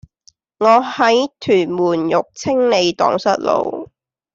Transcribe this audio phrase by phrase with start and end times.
[0.57, 3.87] 我喺屯門育青里盪失路